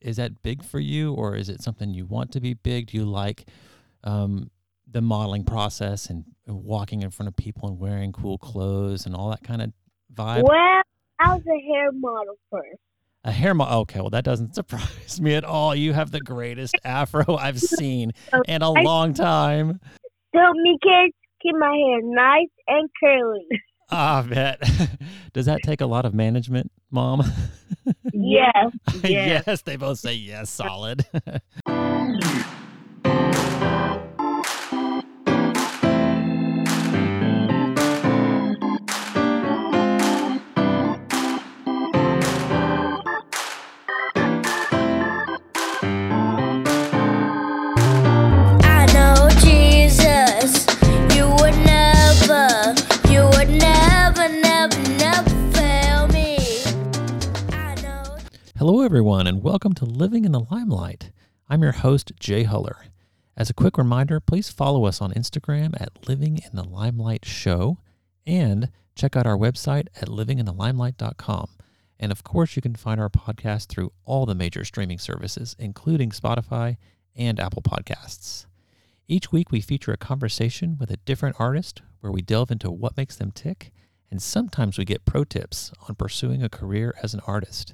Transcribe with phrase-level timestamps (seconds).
[0.00, 2.88] is that big for you, or is it something you want to be big?
[2.88, 3.46] Do you like
[4.04, 4.50] um,
[4.90, 9.14] the modeling process and, and walking in front of people and wearing cool clothes and
[9.14, 9.72] all that kind of
[10.14, 10.42] vibe?
[10.42, 10.82] Well,
[11.18, 12.80] I was a hair model first.
[13.24, 13.80] A hair model.
[13.80, 15.74] Okay, well that doesn't surprise me at all.
[15.74, 18.12] You have the greatest afro I've seen
[18.48, 19.80] in a long time.
[20.34, 23.46] Help me, kids, keep my hair nice and curly.
[23.90, 24.60] Ah, bet.
[25.32, 27.22] Does that take a lot of management, Mom?
[28.12, 28.72] Yes.
[29.02, 29.44] Yes.
[29.46, 31.06] yes, they both say yes, solid.
[58.60, 61.12] Hello, everyone, and welcome to Living in the Limelight.
[61.48, 62.88] I'm your host, Jay Huller.
[63.34, 67.78] As a quick reminder, please follow us on Instagram at Living in the Limelight Show
[68.26, 71.48] and check out our website at livinginthelimelight.com.
[71.98, 76.10] And of course, you can find our podcast through all the major streaming services, including
[76.10, 76.76] Spotify
[77.16, 78.44] and Apple Podcasts.
[79.08, 82.98] Each week, we feature a conversation with a different artist where we delve into what
[82.98, 83.72] makes them tick,
[84.10, 87.72] and sometimes we get pro tips on pursuing a career as an artist.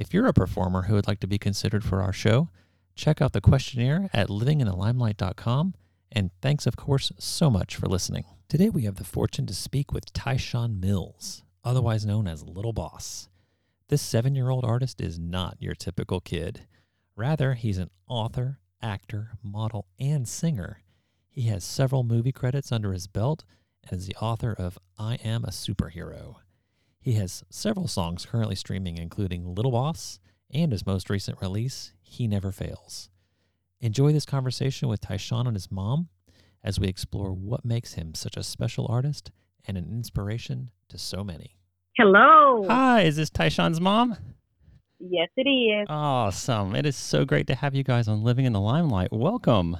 [0.00, 2.48] If you're a performer who would like to be considered for our show,
[2.94, 5.74] check out the questionnaire at livinginthelimelight.com.
[6.10, 8.24] And thanks, of course, so much for listening.
[8.48, 13.28] Today, we have the fortune to speak with Tah'Chon Mills, otherwise known as Little Boss.
[13.88, 16.62] This seven year old artist is not your typical kid.
[17.14, 20.80] Rather, he's an author, actor, model, and singer.
[21.28, 23.44] He has several movie credits under his belt
[23.86, 26.36] and is the author of I Am a Superhero.
[27.02, 30.20] He has several songs currently streaming, including Little Boss
[30.52, 33.08] and his most recent release, He Never Fails.
[33.80, 36.08] Enjoy this conversation with Tah'Chon and his mom
[36.62, 39.30] as we explore what makes him such a special artist
[39.66, 41.56] and an inspiration to so many.
[41.96, 42.66] Hello.
[42.68, 44.18] Hi, is this Tah'Chon's mom?
[44.98, 45.86] Yes, it is.
[45.88, 46.74] Awesome.
[46.74, 49.10] It is so great to have you guys on Living in the Limelight.
[49.10, 49.78] Welcome.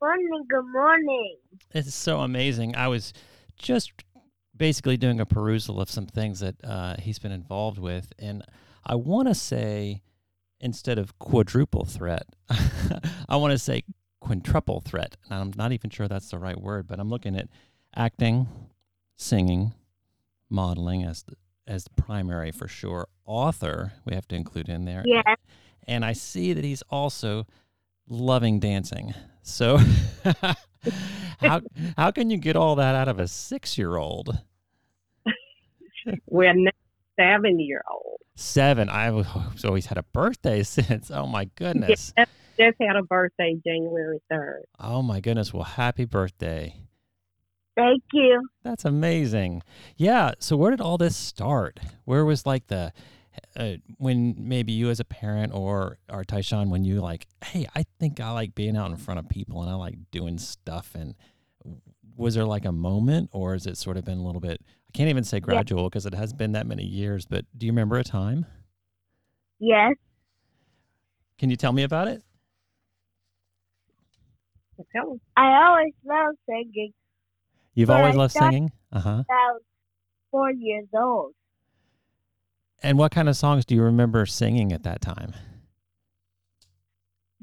[0.00, 1.36] Morning, good morning.
[1.72, 2.74] It's so amazing.
[2.74, 3.12] I was
[3.56, 3.92] just
[4.58, 8.42] basically doing a perusal of some things that uh, he's been involved with, and
[8.84, 10.02] I want to say
[10.60, 12.26] instead of quadruple threat,
[13.28, 13.82] I want to say
[14.20, 15.16] quintuple threat.
[15.30, 17.48] And I'm not even sure that's the right word, but I'm looking at
[17.96, 18.48] acting,
[19.16, 19.72] singing,
[20.50, 21.36] modeling as the,
[21.66, 23.08] as the primary for sure.
[23.24, 25.02] Author, we have to include in there.
[25.06, 25.36] Yes.
[25.86, 27.46] And I see that he's also
[28.08, 29.14] loving dancing.
[29.42, 29.78] So
[31.40, 31.60] how
[31.96, 34.38] how can you get all that out of a 6-year-old?
[36.26, 36.70] We're now
[37.18, 38.20] seven year old.
[38.36, 38.88] 7.
[38.88, 39.26] I've
[39.64, 41.10] always had a birthday since.
[41.10, 42.12] Oh my goodness.
[42.16, 44.62] Yes, just had a birthday January 3rd.
[44.78, 45.52] Oh my goodness.
[45.52, 46.76] Well, happy birthday.
[47.76, 48.48] Thank you.
[48.64, 49.62] That's amazing.
[49.96, 50.32] Yeah.
[50.40, 51.78] So where did all this start?
[52.04, 52.92] Where was like the
[53.56, 57.84] uh, when maybe you as a parent or or Tah'Chon when you like, hey, I
[58.00, 60.92] think I like being out in front of people and I like doing stuff.
[60.94, 61.14] And
[62.16, 64.60] was there like a moment, or has it sort of been a little bit?
[64.88, 67.26] I can't even say gradual because it has been that many years.
[67.26, 68.46] But do you remember a time?
[69.58, 69.94] Yes.
[71.38, 72.22] Can you tell me about it?
[75.36, 76.92] I always loved singing.
[77.74, 78.72] You've always I loved singing.
[78.92, 79.22] Uh huh.
[80.30, 81.34] Four years old.
[82.82, 85.34] And what kind of songs do you remember singing at that time?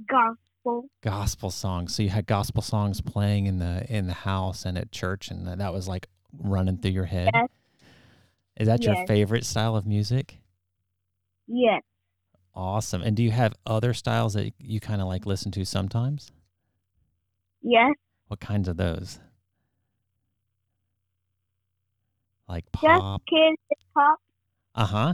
[0.10, 0.90] Gospel.
[1.02, 1.96] gospel songs.
[1.96, 5.48] So you had gospel songs playing in the in the house and at church, and
[5.48, 6.08] that was like
[6.40, 7.30] running through your head.
[7.34, 7.50] Yes.
[8.58, 10.38] Is that your favorite style of music?
[11.48, 11.82] Yes.
[12.54, 13.02] Awesome.
[13.02, 16.32] And do you have other styles that you kind of like listen to sometimes?
[17.62, 17.94] Yes.
[18.28, 19.20] What kinds of those?
[22.48, 23.22] Like pop.
[23.22, 24.20] Just kids hip hop.
[24.74, 25.14] Uh huh.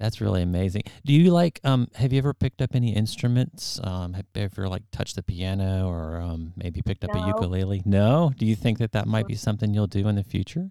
[0.00, 0.84] That's really amazing.
[1.04, 3.78] Do you like um have you ever picked up any instruments?
[3.84, 7.82] Um have you ever like touched the piano or um maybe picked up a ukulele?
[7.84, 8.32] No?
[8.38, 10.70] Do you think that that might be something you'll do in the future?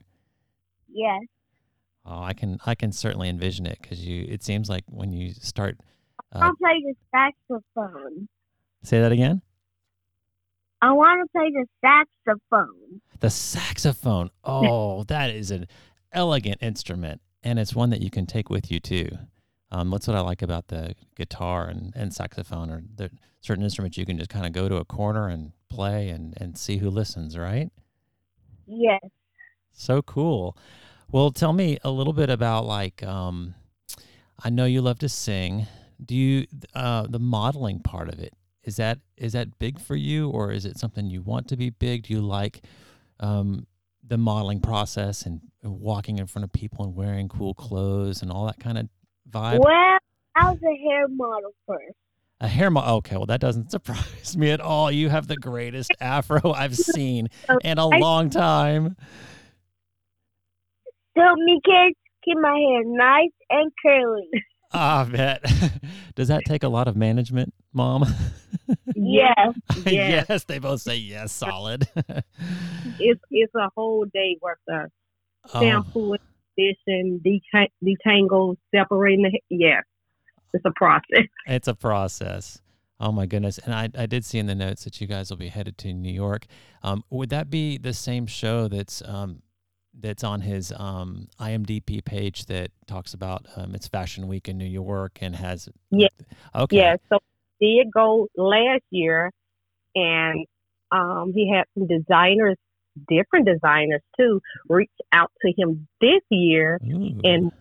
[0.92, 1.22] Yes.
[2.04, 5.32] Oh, I can I can certainly envision it cuz you it seems like when you
[5.36, 5.78] start
[6.34, 8.28] uh, I'll play the saxophone.
[8.82, 9.44] say that again?
[10.82, 13.02] I want to play the saxophone.
[13.20, 14.32] The saxophone.
[14.44, 15.68] Oh, that is an
[16.12, 19.10] elegant instrument, and it's one that you can take with you too.
[19.72, 23.98] Um, that's what I like about the guitar and, and saxophone, or the certain instruments
[23.98, 26.90] you can just kind of go to a corner and play and, and see who
[26.90, 27.70] listens, right?
[28.66, 29.02] Yes.
[29.74, 30.58] So cool.
[31.12, 33.56] Well, tell me a little bit about like um,
[34.44, 35.68] I know you love to sing.
[36.04, 38.34] Do you uh, the modeling part of it
[38.64, 41.70] is that is that big for you, or is it something you want to be
[41.70, 42.04] big?
[42.04, 42.62] Do you like
[43.20, 43.66] um,
[44.10, 48.46] the modeling process and walking in front of people and wearing cool clothes and all
[48.48, 48.90] that kind of
[49.30, 49.60] vibe?
[49.60, 49.98] Well,
[50.36, 51.96] I was a hair model first.
[52.42, 52.98] A hair model.
[52.98, 54.92] Okay, well that doesn't surprise me at all.
[54.92, 57.30] You have the greatest afro I've seen
[57.64, 58.96] in a long time.
[61.18, 64.30] So me kids keep my hair nice and curly.
[64.72, 65.44] Ah, bet.
[66.16, 68.06] Does that take a lot of management, Mom?
[68.96, 69.54] Yes.
[69.86, 70.26] Yes.
[70.30, 71.88] yes, they both say yes, solid.
[73.00, 74.90] It's it's a whole day worth of
[75.54, 76.16] Oh, shampoo
[76.56, 79.40] condition, detang- detangle, separating the.
[79.50, 79.82] Yeah,
[80.54, 81.26] it's a process.
[81.48, 82.62] it's a process.
[83.00, 83.58] Oh my goodness!
[83.60, 85.94] And I, I did see in the notes that you guys will be headed to
[85.94, 86.46] New York.
[86.84, 89.42] Um, would that be the same show that's um,
[89.98, 94.66] that's on his um, IMDb page that talks about um, it's Fashion Week in New
[94.66, 95.70] York and has?
[95.92, 96.10] Yeah.
[96.54, 96.78] Okay.
[96.78, 97.20] Yeah, so
[97.62, 99.32] did go last year,
[99.96, 100.46] and
[100.92, 102.56] um, he had some designers,
[103.08, 107.20] different designers too, reach out to him this year Ooh.
[107.24, 107.52] and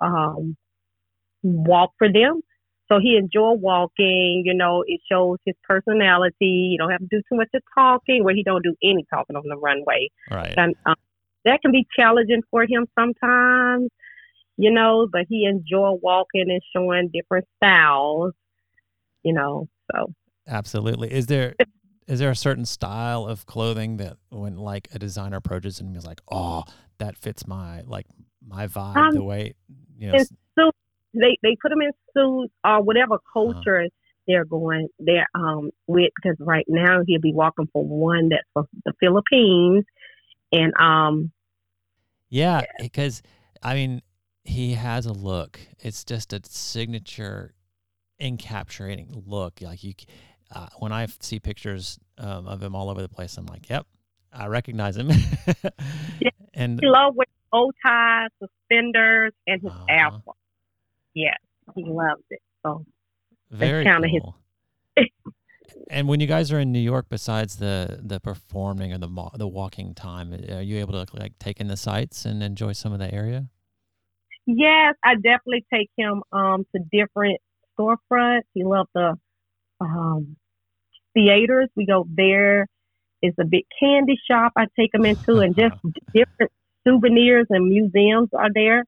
[0.00, 0.56] um,
[1.42, 2.40] walk for them.
[2.90, 4.42] So he enjoyed walking.
[4.44, 6.70] You know, it shows his personality.
[6.72, 9.36] You don't have to do too much of talking, where he don't do any talking
[9.36, 10.54] on the runway, right.
[10.56, 10.96] and um,
[11.44, 13.90] that can be challenging for him sometimes.
[14.56, 18.32] You know, but he enjoyed walking and showing different styles.
[19.22, 20.14] You know, so
[20.48, 21.12] Absolutely.
[21.12, 21.54] Is there
[22.08, 26.04] is there a certain style of clothing that when like a designer approaches and is
[26.06, 26.64] like, oh,
[26.98, 28.06] that fits my like
[28.46, 29.54] my vibe, Um, the way
[29.96, 30.14] you know.
[30.14, 30.72] it's- s-
[31.14, 33.86] they they put them in suits or whatever culture
[34.28, 38.66] they're going they're um with because right now he'll be walking for one that's for
[38.84, 39.84] the Philippines
[40.52, 41.32] and um
[42.28, 43.22] Yeah, because
[43.62, 44.02] I mean,
[44.44, 45.60] he has a look.
[45.80, 47.54] It's just a signature,
[48.20, 49.60] encapsulating look.
[49.60, 49.94] Like you,
[50.54, 53.86] uh, when I see pictures um, of him all over the place, I'm like, yep,
[54.32, 55.10] I recognize him.
[56.52, 60.20] And he loves with bow ties, suspenders, and his Uh-huh.
[61.14, 61.38] Yes,
[61.74, 62.40] he loves it.
[62.64, 62.84] So
[63.50, 64.22] very kinda his-
[65.88, 69.48] and when you guys are in New York, besides the the performing or the the
[69.48, 72.98] walking time, are you able to like take in the sights and enjoy some of
[72.98, 73.48] the area?
[74.46, 77.40] yes, I definitely take him um to different
[77.80, 78.42] storefronts.
[78.54, 79.16] He loves the
[79.80, 80.36] um
[81.14, 81.68] theaters.
[81.76, 82.66] We go there.
[83.22, 85.74] It's a big candy shop I take him into, and just
[86.14, 86.52] different
[86.86, 88.84] souvenirs and museums are there,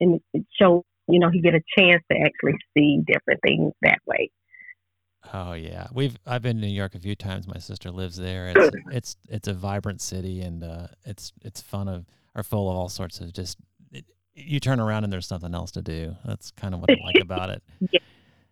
[0.00, 3.98] and it shows you know he get a chance to actually see different things that
[4.06, 4.30] way.
[5.32, 7.46] Oh yeah, we've I've been to New York a few times.
[7.46, 8.52] My sister lives there.
[8.54, 12.76] It's it's it's a vibrant city, and uh, it's it's fun of or full of
[12.76, 13.58] all sorts of just.
[13.92, 16.14] It, you turn around and there's something else to do.
[16.24, 17.62] That's kind of what I like about it.
[17.90, 17.98] Yeah,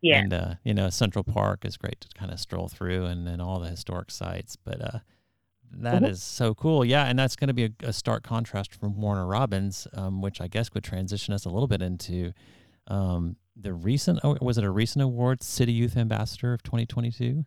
[0.02, 3.40] And uh, you know, Central Park is great to kind of stroll through, and then
[3.40, 4.56] all the historic sites.
[4.56, 4.98] But uh,
[5.72, 6.22] that is Mhm.
[6.22, 6.84] so cool.
[6.84, 10.40] Yeah, and that's going to be a, a stark contrast from Warner Robins, um, which
[10.40, 12.32] I guess would transition us a little bit into
[12.88, 14.20] um, the recent.
[14.22, 17.44] Oh, was it a recent award, City Youth Ambassador of 2022?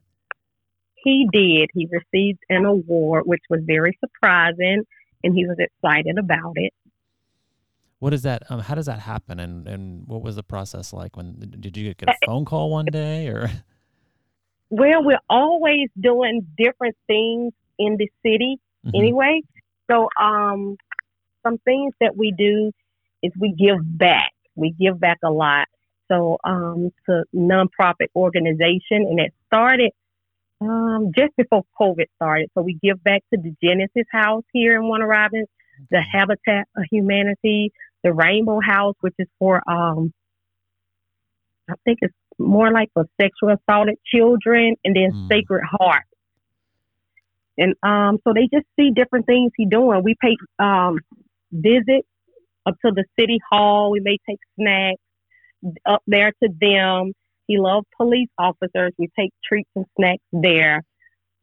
[1.02, 1.70] he did.
[1.74, 4.84] He received an award, which was very surprising,
[5.24, 6.74] and he was excited about it.
[8.00, 8.44] What is that?
[8.50, 9.40] Um, how does that happen?
[9.40, 11.18] And and what was the process like?
[11.18, 13.50] When did you get a phone call one day, or
[14.72, 18.92] Well, we're always doing different things in the city Mhm.
[18.96, 19.42] anyway.
[19.90, 20.78] So, um,
[21.44, 22.72] some things that we do
[23.24, 24.32] is we give back.
[24.56, 25.68] We give back a lot.
[26.08, 29.92] So, um, to nonprofit organization, and it started
[30.62, 32.50] um, just before COVID started.
[32.54, 35.48] So we give back to the Genesis House here in Warner Robins,
[35.90, 37.72] the Habitat of Humanity,
[38.04, 40.14] the Rainbow House, which is for um,
[41.70, 45.28] I think it's more like for sexual assaulted children, and then Mm.
[45.30, 46.06] Sacred Heart.
[47.58, 50.02] And um, so they just see different things he doing.
[50.04, 51.00] We pay um,
[51.52, 52.08] visits
[52.66, 53.92] up to the city hall.
[53.92, 55.02] We may take snacks
[55.86, 57.12] up there to them.
[57.48, 58.94] He loves police officers.
[58.98, 60.84] We take treats and snacks there.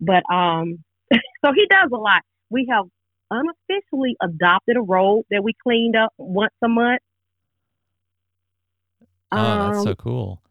[0.00, 0.82] But um,
[1.12, 2.22] so he does a lot.
[2.48, 2.86] We have
[3.30, 7.00] unofficially adopted a road that we cleaned up once a month.
[9.33, 10.42] oh, that's Um, so cool.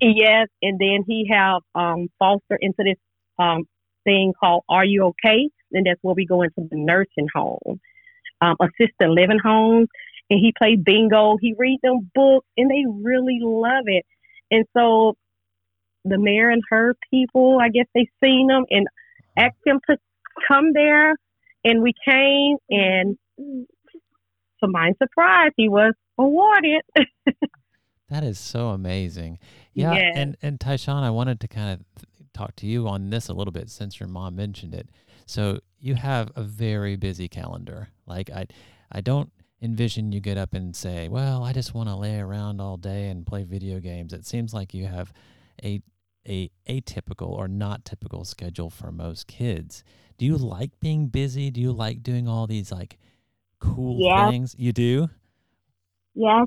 [0.00, 2.98] Yes, and then he have um foster into this
[3.38, 3.64] um
[4.04, 5.48] thing called Are You Okay?
[5.72, 7.80] And that's where we go into the nursing home,
[8.40, 9.88] um, assisted living homes.
[10.30, 11.36] And he plays bingo.
[11.40, 14.04] He reads them books, and they really love it.
[14.50, 15.14] And so
[16.04, 18.86] the mayor and her people, I guess they seen him and
[19.36, 19.96] asked him to
[20.48, 21.14] come there,
[21.64, 22.56] and we came.
[22.70, 26.82] And to my surprise, he was awarded.
[28.10, 29.38] That is so amazing.
[29.74, 30.12] Yeah, Yes.
[30.16, 33.52] and and Tah'Chon, I wanted to kind of talk to you on this a little
[33.52, 34.88] bit since your mom mentioned it.
[35.26, 37.88] So you have a very busy calendar.
[38.06, 38.46] Like I,
[38.90, 42.62] I don't envision you get up and say, "Well, I just want to lay around
[42.62, 45.12] all day and play video games." It seems like you have
[45.62, 45.82] a
[46.28, 49.82] a atypical or not typical schedule for most kids.
[50.18, 51.50] Do you like being busy?
[51.50, 52.98] Do you like doing all these like
[53.60, 53.98] cool
[54.30, 54.54] things?
[54.58, 55.08] You do?
[56.14, 56.46] Yes.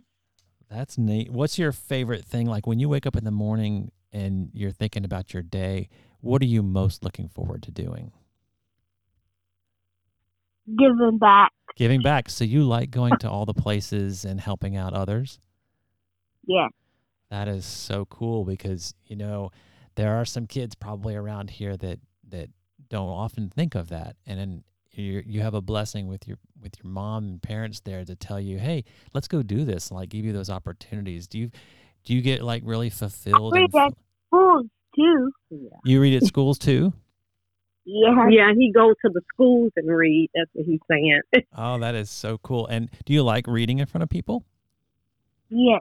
[0.69, 1.31] That's neat.
[1.31, 2.47] What's your favorite thing?
[2.47, 6.41] Like when you wake up in the morning and you're thinking about your day, what
[6.41, 8.11] are you most looking forward to doing?
[10.77, 11.51] Giving back.
[11.75, 12.29] Giving back.
[12.29, 15.39] So you like going to all the places and helping out others?
[16.45, 16.67] Yeah.
[17.29, 19.51] That is so cool because, you know,
[19.95, 22.49] there are some kids probably around here that that
[22.89, 24.15] don't often think of that.
[24.25, 28.03] And then you you have a blessing with your with your mom and parents there
[28.05, 28.83] to tell you, "Hey,
[29.13, 31.27] let's go do this." and, Like give you those opportunities.
[31.27, 31.51] Do you
[32.03, 33.53] do you get like really fulfilled?
[33.53, 33.93] read and that-
[34.27, 35.31] Schools too.
[35.83, 36.93] You read at schools too?
[37.83, 38.13] Yes.
[38.29, 40.29] Yeah, he goes to the schools and read.
[40.35, 41.21] That's what he's saying.
[41.57, 42.67] Oh, that is so cool.
[42.67, 44.45] And do you like reading in front of people?
[45.49, 45.79] yeah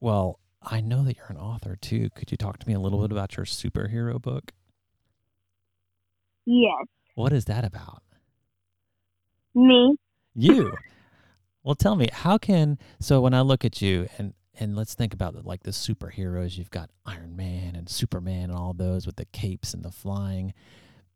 [0.00, 2.10] Well, I know that you're an author too.
[2.14, 4.52] Could you talk to me a little bit about your superhero book?
[6.46, 6.84] Yes.
[7.14, 8.02] What is that about?
[9.54, 9.96] Me.
[10.34, 10.74] You.
[11.62, 15.12] well, tell me, how can so when I look at you and and let's think
[15.12, 19.24] about like the superheroes, you've got Iron Man and Superman and all those with the
[19.26, 20.54] capes and the flying.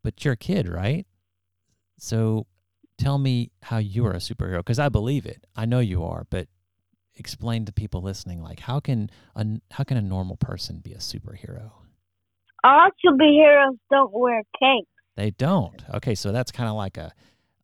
[0.03, 1.05] But you're a kid, right?
[1.97, 2.47] So
[2.97, 5.45] tell me how you're a superhero because I believe it.
[5.55, 6.47] I know you are, but
[7.19, 10.97] explain to people listening like how can a how can a normal person be a
[10.97, 11.71] superhero?
[12.63, 14.87] All superheroes don't wear capes.
[15.15, 15.83] They don't.
[15.93, 17.13] Okay, so that's kind of like a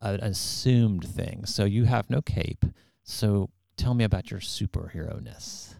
[0.01, 1.45] an assumed thing.
[1.45, 2.65] So you have no cape.
[3.03, 5.75] So tell me about your superhero ness.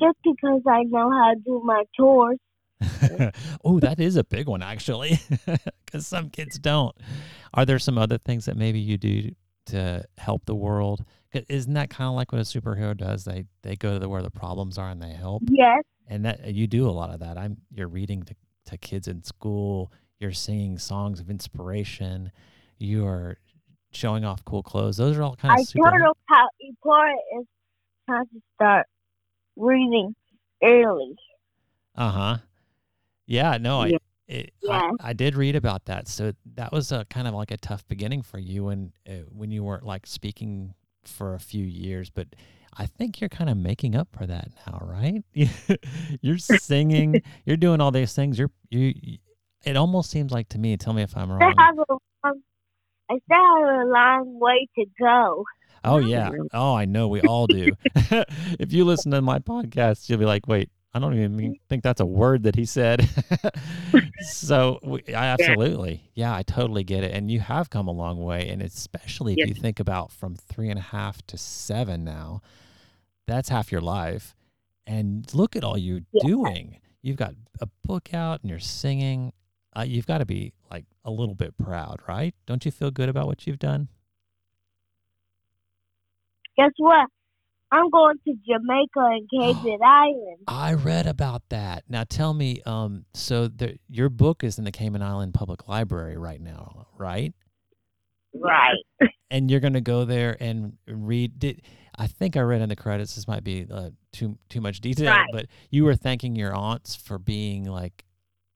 [0.00, 2.38] Just because I know how to do my chores.
[3.64, 5.18] oh, that is a big one actually,
[5.86, 6.94] because some kids don't.
[7.54, 9.30] Are there some other things that maybe you do
[9.66, 11.04] to help the world?
[11.48, 13.24] Isn't that kind of like what a superhero does?
[13.24, 15.42] They they go to the, where the problems are and they help.
[15.48, 15.82] Yes.
[16.08, 17.38] and that you do a lot of that.
[17.38, 18.34] I'm you're reading to,
[18.66, 19.92] to kids in school.
[20.18, 22.30] You're singing songs of inspiration.
[22.78, 23.38] You are
[23.92, 24.96] showing off cool clothes.
[24.96, 25.60] Those are all kind of.
[25.60, 25.90] I super.
[25.90, 27.46] told them how important it is
[28.08, 28.86] time to start
[29.56, 30.14] reading
[30.62, 31.14] early.
[31.96, 32.36] Uh huh.
[33.26, 33.58] Yeah.
[33.58, 33.82] No.
[33.82, 33.92] I,
[34.28, 34.90] it, Yeah.
[35.00, 36.08] I I did read about that.
[36.08, 39.50] So that was a kind of like a tough beginning for you when uh, when
[39.50, 42.28] you weren't like speaking for a few years, but.
[42.76, 45.22] I think you're kind of making up for that now, right?
[46.20, 48.36] you're singing, you're doing all these things.
[48.36, 49.18] You're you.
[49.62, 50.76] It almost seems like to me.
[50.76, 51.54] Tell me if I'm I wrong.
[51.56, 51.84] have a
[52.24, 52.42] long,
[53.08, 55.44] I still have a long way to go.
[55.84, 56.30] Oh yeah.
[56.52, 57.70] Oh, I know we all do.
[57.94, 62.00] if you listen to my podcast, you'll be like, "Wait, I don't even think that's
[62.00, 63.08] a word that he said."
[64.20, 67.12] so, we, I absolutely, yeah, I totally get it.
[67.12, 70.70] And you have come a long way, and especially if you think about from three
[70.70, 72.40] and a half to seven now,
[73.26, 74.34] that's half your life.
[74.86, 76.26] And look at all you're Yeah.
[76.26, 76.78] doing.
[77.02, 79.32] You've got a book out, and you're singing.
[79.76, 82.34] Uh, you've got to be like a little bit proud, right?
[82.46, 83.88] Don't you feel good about what you've done?
[86.56, 87.08] Guess what?
[87.72, 90.38] I'm going to Jamaica and Cayman Island.
[90.46, 91.84] I read about that.
[91.88, 96.16] Now tell me, um, so the, your book is in the Cayman Island Public Library
[96.16, 97.32] right now, right?
[98.32, 98.76] Right.
[99.30, 101.38] And you're going to go there and read.
[101.38, 101.62] Did
[101.96, 103.14] I think I read in the credits?
[103.16, 105.28] This might be uh, too too much detail, Right.
[105.32, 108.04] but you were thanking your aunts for being like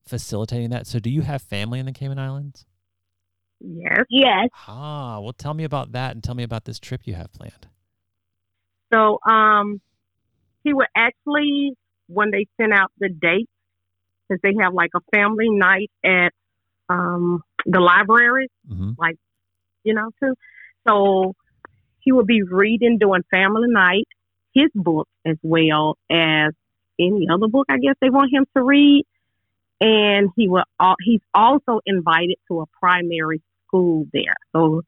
[0.07, 0.87] facilitating that.
[0.87, 2.67] So do you have family in the Cayman Islands?
[3.61, 4.05] yes.
[4.11, 4.49] Yes.
[4.69, 7.67] Ah, well, tell me about that and tell me about this trip you have planned.
[8.93, 9.81] So um,
[10.65, 11.75] he would actually
[12.09, 13.51] when they sent out the dates,
[14.29, 16.33] because they have like a family night at
[16.89, 18.93] um the library, hmm
[19.85, 20.35] you know, too.
[20.87, 21.35] So
[22.01, 24.07] he would be reading during family night
[24.55, 26.53] his book as well as
[26.99, 29.05] any other book I guess they want him to read.
[29.81, 30.65] And he will
[31.05, 34.35] he's also invited to a primary school there.
[34.53, 34.83] So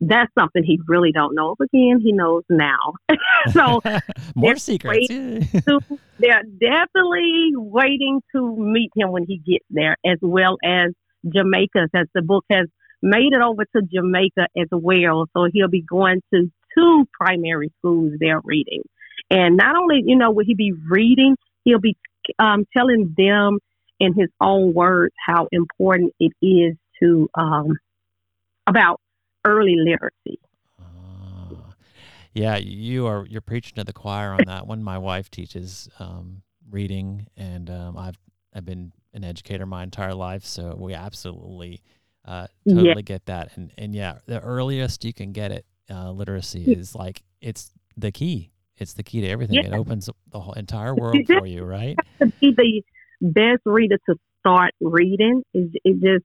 [0.00, 1.54] that's something he really don't know.
[1.58, 2.94] But again, he knows now.
[3.50, 3.80] so
[4.34, 5.08] more secrets.
[5.08, 5.80] So
[6.18, 10.92] they're definitely waiting to meet him when he gets there, as well as
[11.26, 12.66] Jamaica, as the book has
[13.02, 15.26] made it over to Jamaica as well.
[15.34, 18.82] So he'll be going to two primary schools there reading.
[19.30, 21.96] And not only, you know, will he be reading, he'll be
[22.38, 23.58] um, telling them
[23.98, 27.78] in his own words how important it is to, um,
[28.66, 29.00] about
[29.46, 30.38] early literacy.
[30.80, 31.74] Ah.
[32.34, 34.82] yeah, you are you're preaching to the choir on that one.
[34.82, 38.18] My wife teaches um, reading, and um, I've
[38.54, 41.82] I've been an educator my entire life, so we absolutely
[42.24, 42.74] uh, Yeah.
[42.74, 43.56] totally get that.
[43.56, 48.12] And and yeah, the earliest you can get it, uh, literacy is like it's the
[48.12, 48.50] key.
[48.78, 49.56] It's the key to everything.
[49.56, 51.96] It opens up the whole entire world for you, right?
[52.20, 52.84] To be
[53.20, 56.24] the best reader to start reading is it just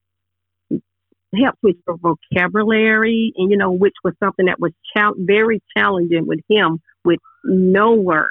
[1.33, 6.27] helps with your vocabulary, and you know, which was something that was chal- very challenging
[6.27, 8.29] with him with no words.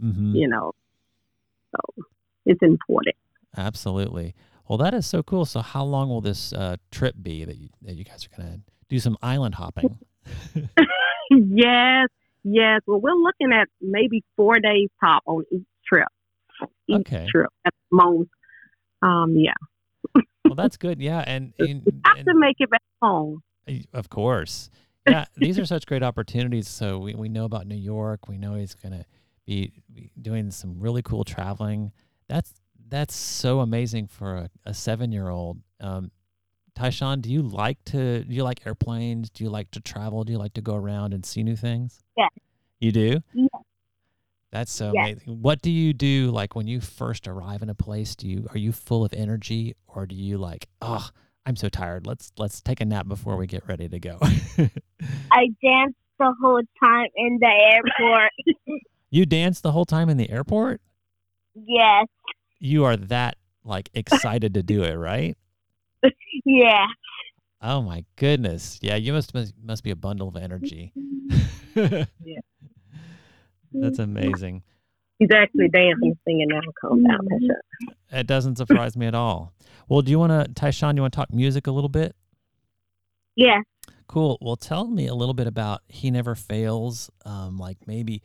[0.00, 0.72] hmm You know,
[1.72, 2.04] so
[2.44, 3.16] it's important.
[3.56, 4.34] Absolutely.
[4.68, 5.44] Well, that is so cool.
[5.44, 8.52] So, how long will this uh, trip be that you, that you guys are going
[8.52, 9.98] to do some island hopping?
[11.30, 12.08] yes,
[12.44, 12.80] yes.
[12.86, 16.08] Well, we're looking at maybe four days top on each trip.
[16.88, 17.26] Each Okay.
[17.30, 18.28] trip at most.
[19.02, 19.52] Um, yeah.
[20.48, 21.00] Well, that's good.
[21.00, 23.42] Yeah, and, and, We have and to make it back home.
[23.92, 24.70] of course,
[25.08, 26.68] yeah, these are such great opportunities.
[26.68, 28.28] So we, we know about New York.
[28.28, 29.04] We know he's going to
[29.46, 29.72] be,
[30.20, 31.92] doing some really cool traveling.
[32.28, 32.54] That's
[32.88, 35.58] that's so amazing for a, a seven year old.
[35.80, 36.10] Um,
[36.76, 39.30] Tah'Chon, do you like to do you like airplanes?
[39.30, 40.24] Do you like to travel?
[40.24, 42.00] Do you like to go around and see new things?
[42.16, 42.30] Yes.
[42.80, 43.20] You do?
[43.32, 43.48] Yes.
[44.56, 45.10] That's so Yes.
[45.10, 45.42] amazing.
[45.42, 48.16] What do you do like when you first arrive in a place?
[48.16, 51.10] Do you are you full of energy or do you like, oh,
[51.44, 52.06] I'm so tired.
[52.06, 54.18] Let's let's take a nap before we get ready to go.
[55.30, 58.32] I danced the whole time in the airport.
[59.10, 60.80] you dance the whole time in the airport?
[61.54, 62.06] yes,
[62.58, 65.36] You are that like excited to do it, right?
[66.46, 66.86] yeah.
[67.60, 68.78] Oh my goodness.
[68.80, 70.94] Yeah, you must must, must be a bundle of energy.
[70.96, 72.02] Mm-hmm.
[73.72, 74.62] That's amazing.
[75.18, 76.60] He's actually dancing singing now.
[76.80, 77.90] Calm down, Tasha.
[78.12, 79.52] It doesn't surprise me at all.
[79.88, 82.14] Well, do you want to, Tah'Chon, you want to talk music a little bit?
[83.34, 83.60] Yeah.
[84.08, 84.38] Cool.
[84.40, 87.10] Well, tell me a little bit about He Never Fails.
[87.24, 88.22] Um, like maybe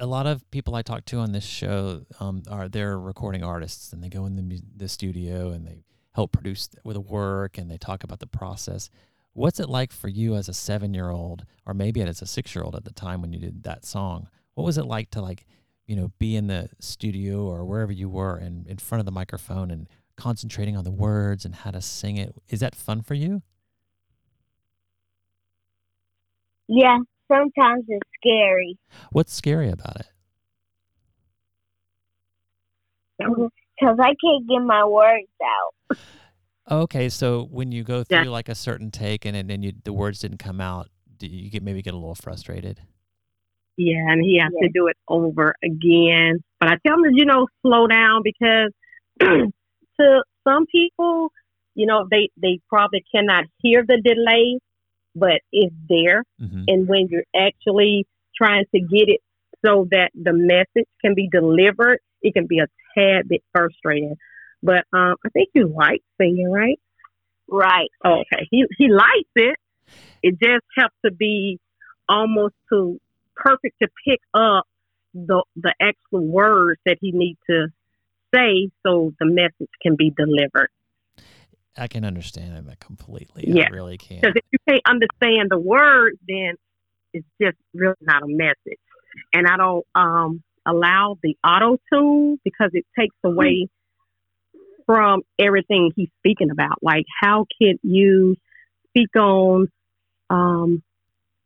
[0.00, 3.92] a lot of people I talk to on this show um, are they're recording artists
[3.92, 7.70] and they go in the, the studio and they help produce with the work and
[7.70, 8.88] they talk about the process.
[9.32, 12.54] What's it like for you as a seven year old, or maybe as a six
[12.54, 14.28] year old at the time when you did that song?
[14.54, 15.46] What was it like to like,
[15.86, 19.12] you know, be in the studio or wherever you were and in front of the
[19.12, 22.34] microphone and concentrating on the words and how to sing it?
[22.48, 23.42] Is that fun for you?
[26.68, 26.98] Yeah.
[27.28, 28.76] Sometimes it's scary
[29.12, 30.06] What's scary about it?
[33.80, 35.96] because I can't get my words out.
[36.70, 38.30] Okay, so when you go through Yeah.
[38.30, 41.50] like a certain take and, and then you the words didn't come out, do you
[41.50, 42.80] get maybe get a little frustrated?
[43.76, 44.68] Yeah, and he has Yeah.
[44.68, 46.40] to do it over again.
[46.60, 48.70] But I tell him to, you know, slow down because
[49.20, 51.32] to some people,
[51.74, 54.58] you know, they they probably cannot hear the delay,
[55.14, 56.24] but it's there.
[56.38, 58.06] hmm And when you're actually
[58.36, 59.20] trying to get it
[59.64, 64.16] so that the message can be delivered, it can be a tad bit frustrating.
[64.62, 66.78] But um, I think you like singing, right?
[67.48, 67.90] Right.
[68.04, 68.46] Oh, okay.
[68.50, 69.56] He he likes it.
[70.22, 71.58] It just has to be
[72.08, 73.00] almost to
[73.34, 74.66] perfect to pick up
[75.14, 77.68] the the actual words that he needs to
[78.34, 80.70] say so the message can be delivered.
[81.76, 83.44] I can understand that completely.
[83.46, 83.66] Yeah.
[83.68, 84.20] I really can.
[84.20, 86.54] Because if you can't understand the words, then
[87.12, 88.78] it's just really not a message.
[89.32, 93.68] And I don't um, allow the auto tune because it takes away
[94.90, 96.78] from everything he's speaking about.
[96.82, 98.34] Like, how can you
[98.88, 99.68] speak on
[100.28, 100.82] um,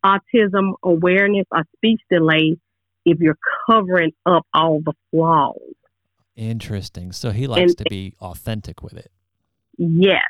[0.05, 2.57] autism awareness or speech delay
[3.05, 3.37] if you're
[3.69, 5.59] covering up all the flaws?
[6.37, 7.13] Interesting.
[7.13, 9.11] So he likes And- to be authentic with it.
[9.77, 10.23] Yes.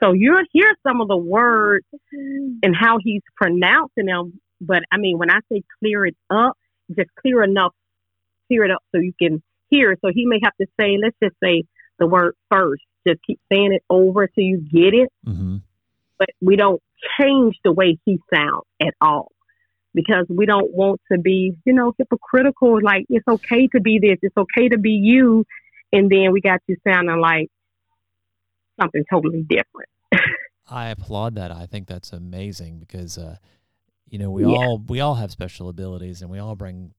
[0.00, 4.40] So you'll hear some of the words and how he's pronouncing them.
[4.60, 6.56] But I mean, when I say clear it up,
[6.94, 7.72] just clear enough,
[8.46, 9.96] clear it up so you can hear.
[10.04, 11.64] So he may have to say, let's just say
[11.98, 12.82] the word first.
[13.06, 15.12] Just keep saying it over till you get it.
[15.26, 15.56] Mm-hmm.
[16.18, 16.80] But we don't
[17.20, 19.32] change the way he sounds at all
[19.92, 22.80] because we don't want to be, you know, hypocritical.
[22.82, 25.44] Like it's okay to be this, it's okay to be you,
[25.92, 27.48] and then we got you sounding like
[28.80, 29.88] something totally different.
[30.70, 31.52] I applaud that.
[31.52, 33.36] I think that's amazing because, uh,
[34.08, 34.48] you know, we Yeah.
[34.48, 36.94] all we all have special abilities and we all bring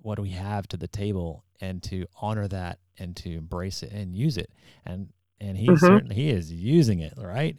[0.00, 4.14] what we have to the table, and to honor that and to embrace it and
[4.14, 4.50] use it.
[4.84, 5.78] And and he Mhm.
[5.78, 7.56] certainly he is using it, right?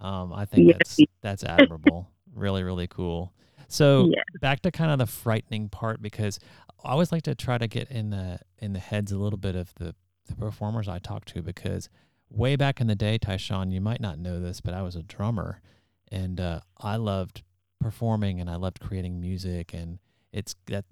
[0.00, 2.10] Um, I think Yes, that's that's admirable.
[2.34, 3.32] really, really cool.
[3.68, 6.38] So back to kind of the frightening part because
[6.82, 9.54] I always like to try to get in the in the heads a little bit
[9.54, 9.94] of the
[10.26, 11.88] the performers I talk to because
[12.30, 15.02] way back in the day, Tah'Chon, you might not know this, but I was a
[15.02, 15.60] drummer,
[16.08, 17.42] and uh, I loved
[17.80, 19.98] performing and I loved creating music, and
[20.32, 20.84] it's that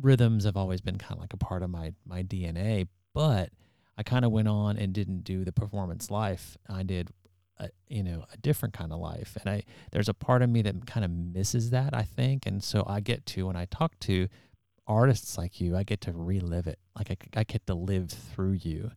[0.00, 2.88] rhythms have always been kind of like a part of my my DNA.
[3.12, 3.50] But
[3.96, 6.56] I kind of went on and didn't do the performance life.
[6.68, 7.10] I did,
[7.58, 10.62] a, you know, a different kind of life, and I there's a part of me
[10.62, 11.94] that kind of misses that.
[11.94, 14.28] I think, and so I get to when I talk to
[14.86, 16.78] artists like you, I get to relive it.
[16.96, 18.90] Like I, I get to live through you,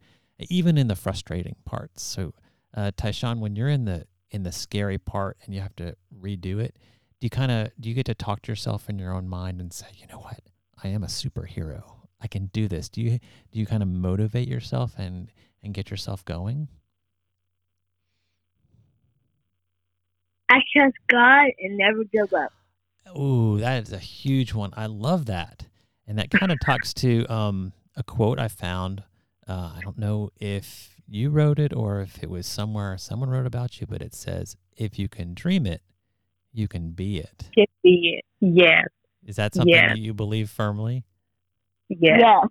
[0.49, 2.03] even in the frustrating parts.
[2.03, 2.33] So,
[2.75, 6.59] uh, Tah'Chon, when you're in the in the scary part and you have to redo
[6.59, 6.75] it,
[7.19, 9.61] do you kind of do you get to talk to yourself in your own mind
[9.61, 10.41] and say, you know what,
[10.83, 11.83] I am a superhero.
[12.21, 12.89] I can do this.
[12.89, 13.19] Do you
[13.51, 15.31] do you kind of motivate yourself and
[15.63, 16.67] and get yourself going?
[20.49, 22.53] I trust God and never give up.
[23.17, 24.73] Ooh, that is a huge one.
[24.75, 25.65] I love that,
[26.07, 29.03] and that kind of talks to um, a quote I found.
[29.47, 33.45] Uh, I don't know if you wrote it or if it was somewhere someone wrote
[33.45, 35.81] about you, but it says, "If you can dream it,
[36.51, 38.25] you can be it." Can be it.
[38.39, 38.87] Yes.
[39.27, 39.91] Is that something Yes.
[39.91, 41.03] that you believe firmly?
[41.89, 42.19] Yes.
[42.19, 42.47] Yes.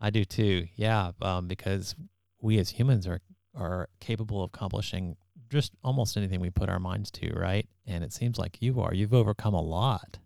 [0.00, 0.66] I do too.
[0.76, 1.96] Yeah, um, because
[2.40, 3.20] we as humans are
[3.56, 5.16] are capable of accomplishing
[5.50, 7.66] just almost anything we put our minds to, right?
[7.86, 8.94] And it seems like you are.
[8.94, 10.18] You've overcome a lot.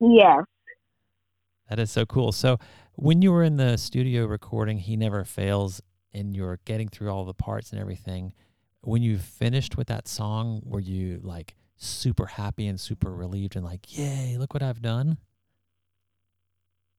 [0.00, 0.42] Yes.
[1.68, 2.32] That is so cool.
[2.32, 2.58] So,
[2.94, 5.82] when you were in the studio recording He Never Fails
[6.14, 8.32] and you're getting through all the parts and everything,
[8.80, 13.64] when you finished with that song, were you like super happy and super relieved and
[13.64, 15.18] like, "Yay, look what I've done?"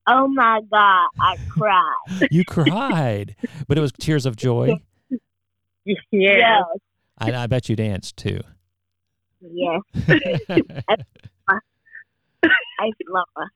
[0.10, 2.28] Oh my God, I cried.
[2.32, 3.36] You cried,
[3.68, 4.74] but it was tears of joy.
[5.86, 5.98] Yes.
[6.12, 6.64] Yes.
[7.18, 8.40] I, I bet you danced too.
[9.42, 9.82] Yes.
[12.80, 13.48] I love her.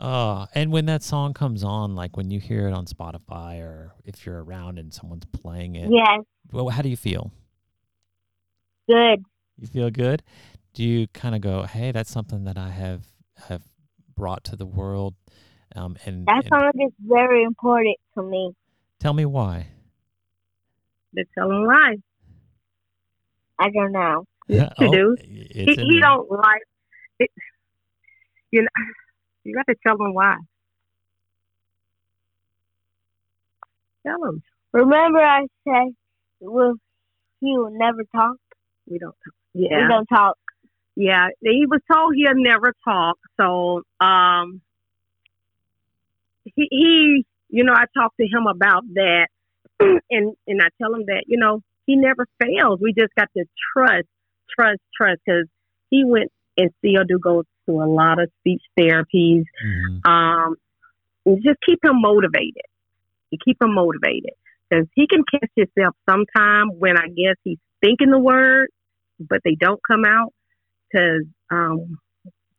[0.00, 3.94] Oh, and when that song comes on, like when you hear it on Spotify or
[4.04, 6.20] if you're around and someone's playing it, Yes.
[6.52, 7.32] well, how do you feel?
[8.88, 9.24] Good.
[9.58, 10.22] You feel good?
[10.74, 13.02] Do you kind of go, "Hey, that's something that I have
[13.48, 13.62] have
[14.14, 15.14] brought to the world"?
[15.74, 18.52] Um, and, That and song is very important to me.
[19.00, 19.68] tell me why.
[21.16, 21.96] To tell him why.
[23.58, 24.24] I don't know.
[24.48, 25.16] to Oh, do.
[25.20, 26.62] He, he don't like
[27.18, 27.30] it.
[28.50, 28.68] You know,
[29.44, 30.36] you got to tell him why.
[34.06, 34.42] Tell him
[34.72, 35.94] Remember, I said
[36.40, 36.74] well,
[37.40, 38.36] he will never talk.
[38.86, 39.34] we don't talk.
[39.54, 40.36] We Yeah, don't talk.
[40.96, 41.28] yeah.
[41.40, 43.18] He was told he'll never talk.
[43.40, 44.60] So, um,
[46.44, 49.28] he, he, you know, I talked to him about that,
[49.80, 52.80] and and I tell him that you know he never fails.
[52.80, 54.08] We just got to trust,
[54.58, 55.46] trust, trust, because
[55.90, 59.44] he went and still do go to a lot of speech therapies.
[59.64, 60.06] Mhm.
[60.08, 60.56] um,
[61.26, 62.64] and just keep him motivated.
[63.30, 64.32] You keep him motivated
[64.68, 68.68] because he can catch himself sometime when I guess he's thinking the word,
[69.18, 70.32] but they don't come out.
[70.90, 71.98] Because um,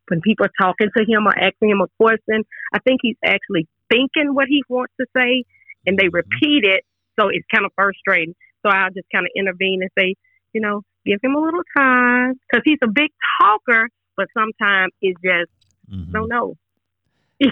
[0.08, 2.44] when people are talking to him or asking him a question,
[2.74, 5.44] I think he's actually thinking what he wants to say,
[5.86, 6.14] and they Mhm.
[6.14, 6.86] repeat it,
[7.20, 8.36] so it's kind of frustrating.
[8.62, 10.16] So I'll just kind of intervene and say,
[10.54, 13.10] you know, give him a little time because he's a big
[13.42, 15.50] talker, but sometimes it's just
[15.92, 16.12] Mhm.
[16.12, 16.56] don't know.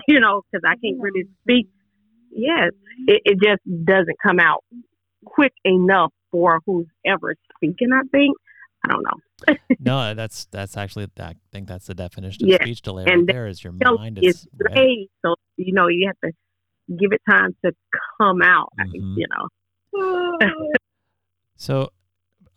[0.08, 1.70] you know, because I can't really speak.
[2.30, 2.72] Yes,
[3.08, 4.63] it, it just doesn't come out
[5.26, 7.93] quick enough for who's ever speaking.
[7.93, 8.36] I think
[8.88, 9.56] I don't know.
[9.80, 13.28] No, that's that's actually I think that's the definition of Yeah, speech delay and right
[13.28, 13.47] there.
[13.47, 14.76] Is your mind is ready.
[14.76, 15.12] great.
[15.23, 16.36] So you know, you have to
[16.97, 17.71] give it time to
[18.19, 18.73] come out.
[18.80, 19.17] Mhm.
[19.17, 20.38] You know.
[21.60, 21.89] So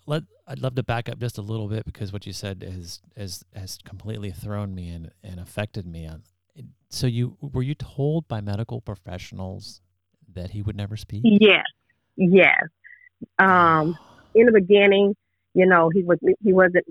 [0.06, 3.00] let I'd love to back up just a little bit because what you said has
[3.16, 6.22] has has completely thrown me and, and affected me on
[6.90, 9.80] so you were you told by medical professionals
[10.32, 11.22] that he would never speak?
[11.24, 11.64] Yes,
[12.16, 12.62] yes.
[13.38, 13.96] Um,
[14.34, 15.16] in the beginning,
[15.54, 16.84] you know, he was he wasn't.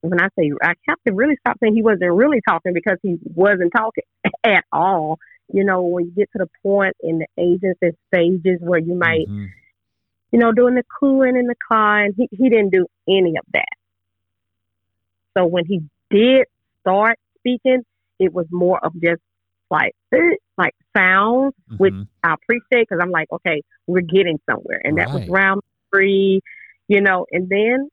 [0.00, 3.18] When I say I have to really stop saying he wasn't really talking because he
[3.34, 4.04] wasn't talking
[4.44, 5.18] at all.
[5.52, 8.94] You know, when you get to the point in the ages and stages where you
[8.94, 9.48] might, Mhm.
[10.30, 13.44] you know, doing the cooing in the car, and he he didn't do any of
[13.54, 13.66] that.
[15.36, 16.46] So when he did
[16.80, 17.82] start speaking,
[18.18, 19.22] it was more of just
[19.70, 19.94] like
[20.58, 22.06] like sounds which Mhm.
[22.24, 26.40] I appreciate because I'm like, okay, we're getting somewhere, and that was round three,
[26.88, 27.88] you know, and then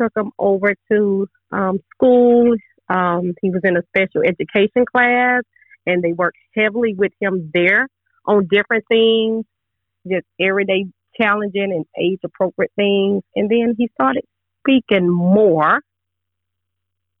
[0.00, 2.54] took him over to um, school.
[2.88, 5.42] Um, he was in a special education class,
[5.86, 7.88] and they worked heavily with him there
[8.26, 9.44] on different things,
[10.06, 10.84] just everyday
[11.20, 13.22] challenging and age appropriate things.
[13.36, 14.24] And then he started
[14.60, 15.80] speaking more,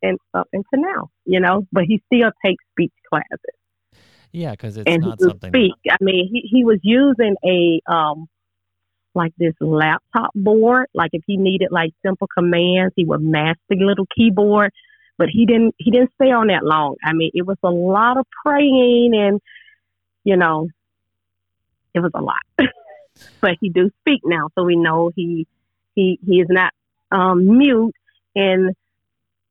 [0.02, 3.54] and up until now, you know, but he still takes speech classes
[4.34, 5.50] yeah, because it's and not he something.
[5.50, 5.74] speak.
[5.88, 8.26] I mean, he, he was using a um
[9.14, 10.86] like this laptop board.
[10.94, 14.72] Like if he needed like simple commands, he would mash the little keyboard.
[15.16, 16.96] But he didn't he didn't stay on that long.
[17.04, 19.40] I mean, it was a lot of praying and
[20.24, 20.68] you know,
[21.94, 22.42] it was a lot.
[23.40, 25.46] but he do speak now, so we know he
[25.94, 26.72] he he is not
[27.10, 27.94] um, mute.
[28.34, 28.74] And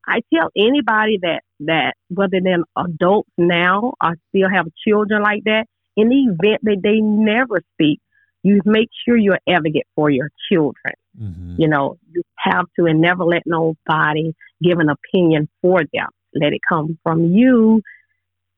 [0.06, 5.66] I tell anybody that that whether they're adults now or still have children like that,
[5.96, 8.00] in the event that they never speak,
[8.44, 10.94] you make sure you're advocate for your children.
[11.20, 11.56] Mm-hmm.
[11.60, 16.08] You know, you have to and never let nobody give an opinion for them.
[16.34, 17.82] Let it come from you.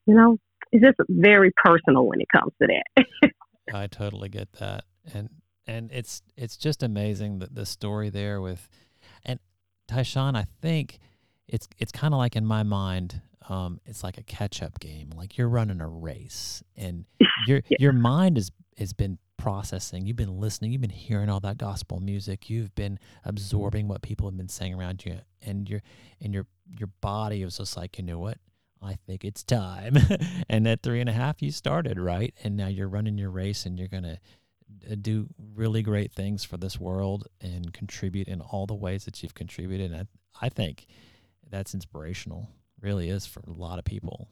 [0.07, 0.39] You know,
[0.73, 3.31] it's just very personal when it comes to that.
[3.73, 4.85] I totally get that.
[5.15, 5.31] And
[5.67, 8.69] and it's it's just amazing that the story there with
[9.25, 9.39] and
[9.89, 10.99] Tah'Chon, I think
[11.47, 15.11] it's it's kind of like in my mind, um, it's like a catch up game.
[15.15, 17.05] Like you're running a race, and
[17.47, 17.77] your Yeah.
[17.79, 20.07] your mind has has been processing.
[20.07, 20.73] You've been listening.
[20.73, 22.51] You've been hearing all that gospel music.
[22.51, 25.83] You've been absorbing what people have been saying around you, and your
[26.21, 26.47] and your
[26.79, 28.39] your body was just like, you know what?
[28.83, 29.97] I think it's time.
[30.49, 33.67] and at three and a half, you started right, and now you're running your race,
[33.67, 34.19] and you're gonna
[34.91, 39.23] uh, do really great things for this world and contribute in all the ways that
[39.23, 39.93] you've contributed.
[39.93, 40.09] And
[40.41, 40.87] I, I think
[41.49, 42.49] that's inspirational.
[42.81, 44.29] Really is for a lot of people.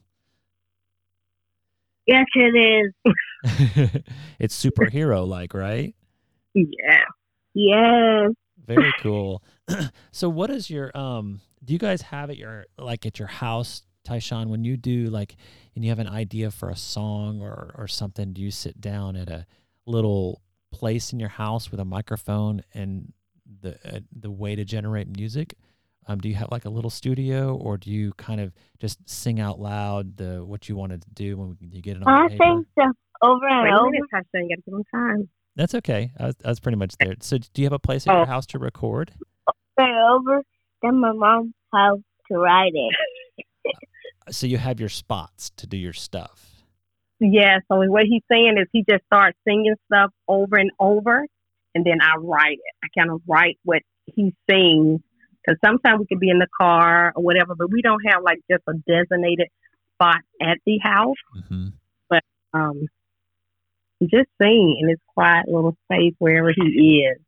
[2.07, 2.93] Yes, it is.
[4.38, 5.94] it's superhero like, right?
[6.54, 7.04] yeah.
[7.54, 8.30] Yes.
[8.66, 9.42] Very cool.
[10.12, 13.83] so what is your um do you guys have at your like at your house,
[14.07, 15.37] Tah'Chon, when you do like
[15.74, 19.16] and you have an idea for a song or or something, do you sit down
[19.16, 19.46] at a
[19.87, 20.40] little
[20.72, 23.12] place in your house with a microphone and
[23.61, 25.54] the uh, the way to generate music?
[26.07, 29.40] Um, do you have like a little studio or do you kind of just sing
[29.40, 32.44] out loud the what you want to do when you get it on I paper?
[32.44, 33.91] think stuff over and a over.
[33.91, 35.29] minute, Tasha, you gotta give him time.
[35.57, 36.11] That's okay.
[36.19, 37.15] I was, I was pretty much there.
[37.21, 38.19] So do you have a place at Oh.
[38.19, 39.13] your house to record?
[39.49, 40.43] over and over.
[40.83, 41.99] Then my mom has
[42.31, 42.95] to write it.
[44.31, 46.65] So you have your spots to do your stuff.
[47.21, 51.27] Yeah, so what he's saying is he just starts singing stuff over and over,
[51.75, 52.75] and then I write it.
[52.83, 55.01] I kind of write what he sings
[55.45, 58.39] because sometimes we could be in the car or whatever, but we don't have like
[58.51, 59.49] just a designated
[59.97, 61.17] spot at the house.
[61.51, 61.69] hmm
[62.09, 62.23] But
[62.55, 62.89] Um, he
[64.02, 67.20] just sing in his quiet little space wherever he is.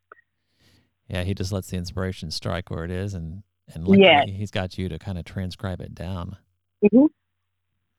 [1.08, 3.42] Yeah, he just lets the inspiration strike where it is, and
[3.74, 4.28] and Yes.
[4.28, 6.36] he's got you to kind of transcribe it down.
[6.84, 7.08] Mhm.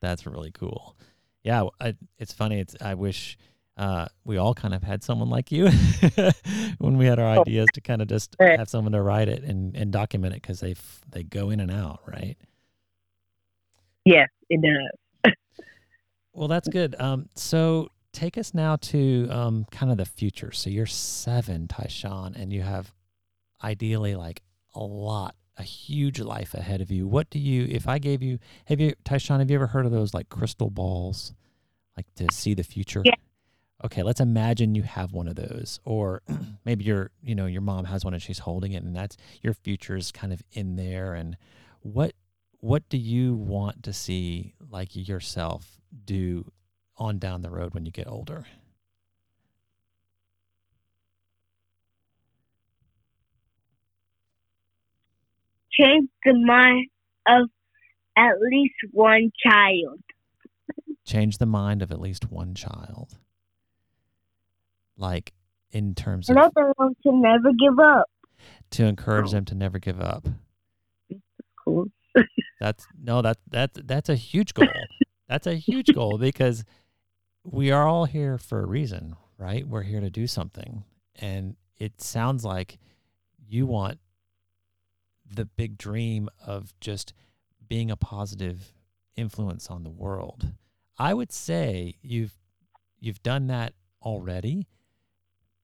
[0.01, 0.95] That's really cool.
[1.43, 2.59] Yeah, I, it's funny.
[2.59, 3.37] It's I wish
[3.77, 5.69] uh, we all kind of had someone like you
[6.79, 7.41] when we had our Oh.
[7.41, 10.59] ideas to kind of just have someone to write it and, and document it because
[10.61, 12.37] they f- they go in and out, right?
[14.05, 15.33] Yes, it does.
[16.33, 16.95] Well, that's good.
[16.99, 20.51] Um, so take us now to um, kind of the future.
[20.51, 22.93] So you're seven, Tah'Chon, and you have
[23.63, 24.41] ideally like
[24.73, 27.07] a lot, a huge life ahead of you.
[27.07, 29.91] What do you, if I gave you, have you, Tah'Chon, have you ever heard of
[29.91, 31.33] those like crystal balls,
[31.95, 33.01] like to see the future?
[33.05, 33.13] Yeah.
[33.85, 36.23] Okay, let's imagine you have one of those, or
[36.65, 39.53] maybe your, you know, your mom has one and she's holding it, and that's your
[39.53, 41.13] future is kind of in there.
[41.13, 41.37] And
[41.81, 42.13] what
[42.59, 46.51] what do you want to see like yourself do
[46.97, 48.45] on down the road when you get older?
[55.71, 56.87] Change the mind
[57.27, 57.49] of
[58.17, 60.01] at least one child.
[61.05, 63.17] Change the mind of at least one child.
[64.97, 65.33] Like
[65.71, 68.05] in terms of Another one to never give up.
[68.71, 70.27] to encourage them to never give up.
[71.63, 71.87] Cool.
[72.59, 74.65] That's no, that that that's a huge goal.
[75.29, 76.63] that's a huge goal because
[77.49, 79.65] we are all here for a reason, right?
[79.65, 80.83] We're here to do something,
[81.15, 82.77] and it sounds like
[83.47, 83.99] you want
[85.25, 87.13] the big dream of just
[87.67, 88.73] being a positive
[89.15, 90.53] influence on the world.
[90.97, 92.37] I would say you've
[92.99, 94.67] you've done that already,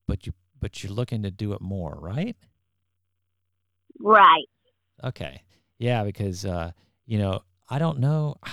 [0.06, 2.36] but you but you're looking to do it more, right?
[4.00, 4.46] Right.
[5.02, 5.42] Okay.
[5.78, 6.72] Yeah, because uh,
[7.04, 8.36] you know, I don't know.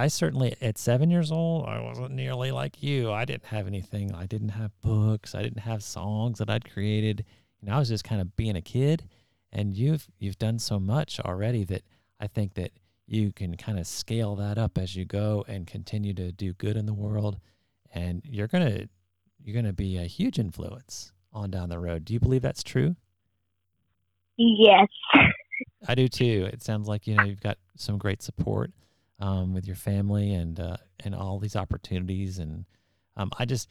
[0.00, 3.10] I certainly at seven years old, I wasn't nearly like you.
[3.10, 4.14] I didn't have anything.
[4.14, 5.34] I didn't have books.
[5.34, 7.24] I didn't have songs that I'd created.
[7.60, 9.08] You know, I was just kind of being a kid.
[9.52, 11.82] And you've you've done so much already that
[12.20, 12.70] I think that
[13.06, 16.76] you can kind of scale that up as you go and continue to do good
[16.76, 17.40] in the world.
[17.92, 18.88] And you're gonna
[19.42, 22.04] you're gonna be a huge influence on down the road.
[22.04, 22.94] Do you believe that's true?
[24.36, 24.86] Yes.
[25.88, 26.48] I do too.
[26.52, 28.70] It sounds like you know you've got some great support
[29.20, 32.64] um, with your family and uh, and all these opportunities, and
[33.16, 33.68] um, I just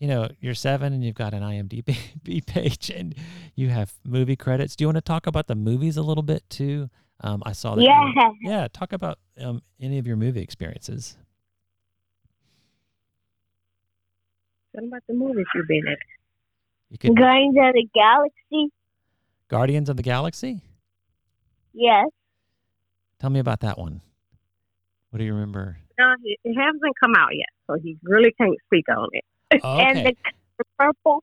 [0.00, 3.16] you know, you're seven and you've got an IMDb page and
[3.56, 4.76] you have movie credits.
[4.76, 6.88] Do you want to talk about the movies a little bit too?
[7.20, 7.82] Um, I saw that.
[7.82, 8.30] you- Yeah.
[8.42, 8.68] yeah.
[8.72, 11.16] Talk about um, any of your movie experiences.
[14.76, 15.96] About the movies you've been in.
[16.90, 18.72] You could Guardians of the Galaxy.
[19.48, 20.60] Guardians of the Galaxy.
[21.72, 22.06] Yes.
[23.18, 24.00] Tell me about that one.
[25.10, 25.78] What do you remember?
[25.98, 29.24] No, it, it hasn't come out yet, so he really can't speak on it.
[29.64, 30.02] And Okay.
[30.04, 30.14] the,
[30.58, 31.22] the purple.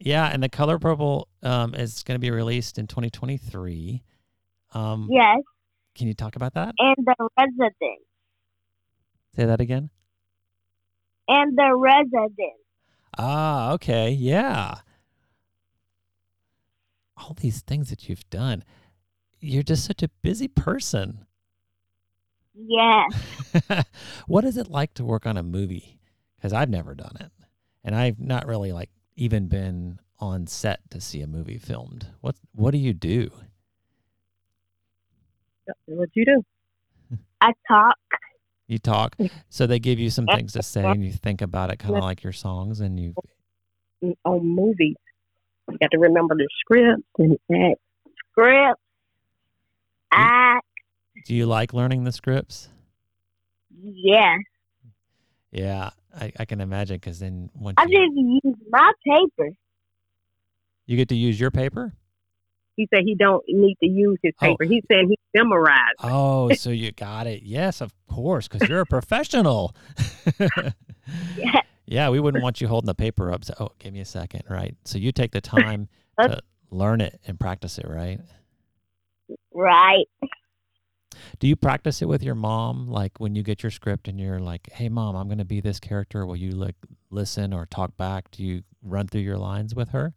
[0.00, 4.02] yeah, and the Color Purple um, is going to be released in 2023.
[4.74, 5.38] Um, Yes.
[5.94, 6.74] Can you talk about that?
[6.78, 8.00] And the Resident.
[9.34, 9.90] Say that again.
[11.28, 12.60] And the Resident.
[13.18, 14.10] Ah, okay.
[14.10, 14.74] Yeah.
[17.16, 18.62] All these things that you've done.
[19.40, 21.25] You're just such a busy person.
[22.56, 23.84] Yes.
[24.26, 25.98] what is it like to work on a movie?
[26.36, 27.30] Because I've never done it.
[27.84, 32.08] And I've not really like even been on set to see a movie filmed.
[32.20, 33.30] What what do you do?
[35.86, 37.16] What do you do?
[37.40, 37.96] I talk.
[38.66, 39.16] You talk.
[39.48, 42.02] So they give you some things to say and you think about it kind of
[42.02, 43.14] like your songs and you
[44.02, 44.96] mm, On movies,
[45.70, 47.80] you got to remember the script and act.
[48.32, 48.80] Script.
[50.10, 50.58] I.
[51.26, 52.68] do you like learning the scripts?
[53.82, 54.36] Yeah.
[55.52, 57.98] Yeah, I, I can imagine because then once I you,
[58.42, 59.50] just use my paper.
[60.86, 61.92] you get to use your paper.
[62.76, 64.46] He said he don't need to use his Oh.
[64.48, 64.64] paper.
[64.64, 65.96] He said he memorized.
[66.02, 67.42] Oh, so you got it.
[67.42, 69.74] Yes, of course, because you're a professional.
[71.36, 71.60] Yeah.
[71.86, 73.44] yeah, we wouldn't want you holding the paper up.
[73.44, 74.74] So, oh, give me a second, right?
[74.84, 75.88] So you take the time
[76.20, 76.40] to
[76.72, 78.18] learn it and practice it, right?
[79.54, 80.06] Right.
[81.38, 82.88] Do you practice it with your mom?
[82.88, 85.60] Like when you get your script and you're like, "Hey, mom, I'm going to be
[85.60, 86.76] this character." Will you like
[87.10, 88.30] listen or talk back?
[88.30, 90.14] Do you run through your lines with her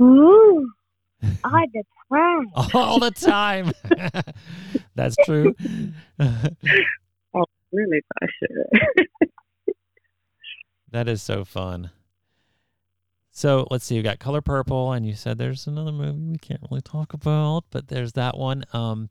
[0.00, 0.70] Ooh.
[1.44, 2.50] All the time.
[2.74, 3.72] all the time?
[4.94, 5.54] That's true.
[7.74, 9.06] Really, I should.
[10.90, 11.90] That is so fun.
[13.30, 13.94] So let's see.
[13.94, 17.64] You got Color Purple, and you said there's another movie we can't really talk about,
[17.70, 18.64] but there's that one.
[18.74, 19.08] Um,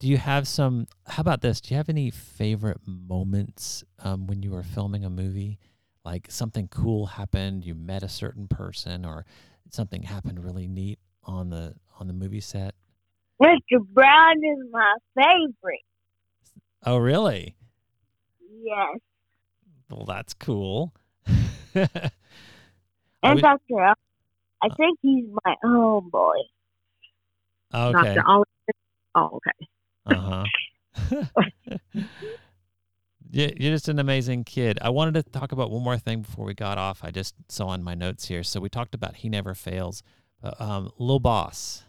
[0.00, 0.86] do you have some?
[1.06, 1.60] How about this?
[1.60, 5.58] Do you have any favorite moments um, when you were filming a movie?
[6.04, 9.26] Like something cool happened, you met a certain person, or
[9.70, 12.74] something happened really neat on the on the movie set.
[13.40, 13.78] Mr.
[13.92, 15.84] Brown is my favorite.
[16.84, 17.54] Oh, really?
[18.62, 18.98] Yes.
[19.90, 20.94] Well, that's cool.
[23.22, 23.80] And we- Dr.
[23.82, 23.94] Al-
[24.62, 26.36] I think he's my homeboy.
[27.74, 28.14] okay.
[28.14, 28.22] Dr.
[28.26, 28.44] Oliver.
[29.14, 29.66] Oh, okay.
[30.06, 30.44] Uh
[31.14, 31.24] huh.
[33.30, 34.78] you're just an amazing kid.
[34.82, 37.00] I wanted to talk about one more thing before we got off.
[37.04, 38.42] I just saw in my notes here.
[38.42, 40.02] So we talked about He Never Fails.
[40.42, 41.84] But, um, Lil Boss,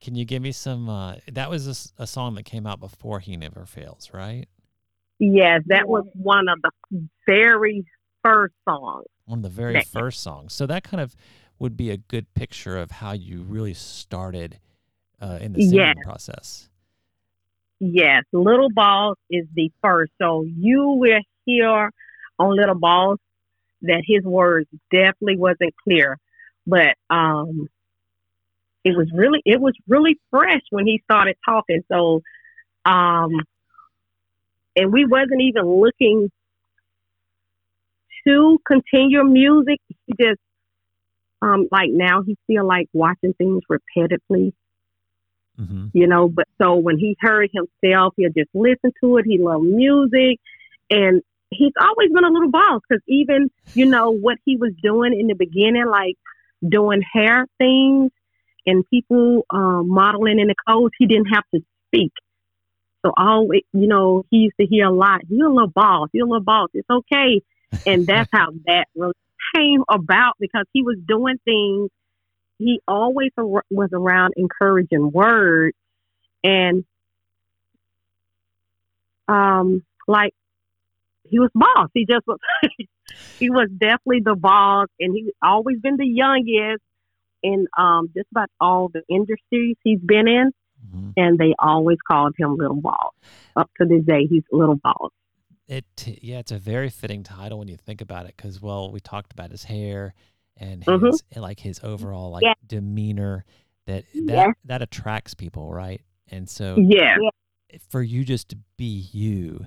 [0.00, 0.88] can you give me some?
[0.88, 4.46] Uh, that was a song that came out before He Never Fails, right?
[5.18, 6.70] Yes, that was one of the
[7.26, 7.84] very
[8.24, 9.04] first songs.
[9.26, 9.86] One of the very Right.
[9.86, 10.52] first songs.
[10.52, 11.14] So that kind of
[11.58, 14.58] would be a good picture of how you really started
[15.20, 15.96] uh, in the singing Yes.
[16.04, 16.68] process.
[17.80, 20.12] Yes, Little Boss is the first.
[20.20, 21.90] So you will hear
[22.38, 23.18] on Little Boss
[23.82, 26.18] that his words definitely wasn't clear,
[26.66, 27.68] but um,
[28.84, 31.82] it was really it was really fresh when he started talking.
[31.92, 32.22] So,
[32.84, 33.30] um,
[34.74, 36.30] and we wasn't even looking
[38.26, 39.80] to continue music.
[39.88, 40.40] He just
[41.42, 44.52] um, like now he feel like watching things repetitively
[45.56, 46.28] hmm you know.
[46.28, 49.24] But so when he heard himself, he'll just listen to it.
[49.26, 50.38] He loved music,
[50.90, 55.18] and he's always been a little boss because even you know what he was doing
[55.18, 56.16] in the beginning, like
[56.66, 58.10] doing hair things
[58.66, 62.12] and people um, modeling in the clothes, he didn't have to speak.
[63.04, 65.20] So always, you know, he used to hear a lot.
[65.28, 66.08] You're a little boss.
[66.12, 66.70] You're a little boss.
[66.74, 67.42] It's okay,
[67.86, 69.12] and that's how that really
[69.54, 71.90] came about because he was doing things
[72.58, 75.76] he always was around encouraging words
[76.42, 76.84] and
[79.28, 80.32] um like
[81.28, 81.90] he was boss.
[81.92, 82.38] He just was
[83.40, 86.82] he was definitely the boss and he's always been the youngest
[87.42, 90.52] in um just about all the industries he's been in
[90.90, 93.12] hmm and they always called him little boss.
[93.56, 95.10] Up to this day he's little boss.
[95.68, 95.84] It
[96.22, 99.32] yeah, it's a very fitting title when you think about it, because well, we talked
[99.32, 100.14] about his hair
[100.56, 101.40] and his Mhm.
[101.40, 102.54] like his overall like Yeah.
[102.66, 103.44] demeanor
[103.86, 104.52] that that Yeah.
[104.64, 106.00] that attracts people, right?
[106.30, 107.16] And so yeah
[107.88, 109.66] for you just to be you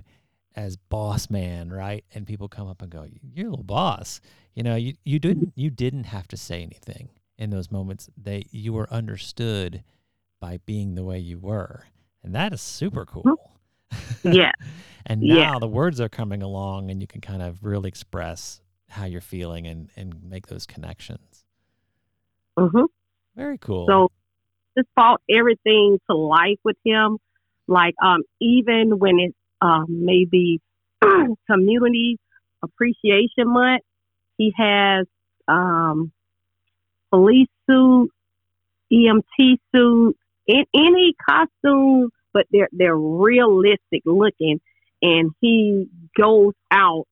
[0.56, 2.04] as boss man, right?
[2.14, 4.20] And people come up and go, "You're a little boss."
[4.56, 8.10] You know, you you didn't you didn't have to say anything in those moments.
[8.18, 9.84] They you were understood
[10.40, 11.86] by being the way you were,
[12.24, 13.52] and that is super cool.
[14.24, 14.52] Yeah.
[15.06, 15.60] and now Yeah.
[15.60, 19.68] the words are coming along, and you can kind of really express how you're feeling
[19.68, 21.46] and and make those connections.
[22.58, 22.86] hmm
[23.36, 23.88] Very cool.
[23.88, 24.10] So
[24.78, 27.18] just brought everything to life with him.
[27.68, 30.60] Like um, even when it's um, maybe
[31.50, 32.18] community
[32.64, 33.84] appreciation month,
[34.38, 35.06] he has
[35.48, 36.12] um,
[37.12, 38.10] police suit,
[38.92, 40.18] EMT suit,
[40.48, 44.60] in any costume, but they're they're realistic looking,
[45.02, 45.88] and he
[46.18, 47.06] goes out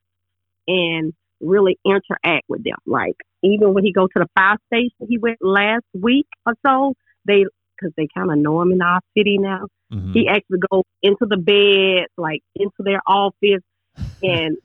[0.68, 2.78] and really interact with them.
[2.86, 6.94] Like even when he go to the fire station, he went last week or so.
[7.26, 9.68] They because they kind of know him in our city now.
[9.94, 10.14] Mhm.
[10.14, 13.64] He actually goes into the bed, like into their office,
[14.24, 14.58] and